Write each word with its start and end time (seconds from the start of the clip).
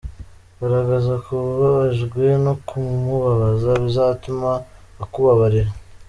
Garagaza 0.59 1.13
ko 1.25 1.33
ubabajwe 1.51 2.23
no 2.45 2.53
kumubabaza 2.67 3.69
bizatuma 3.83 4.51
akubabarira. 5.03 5.71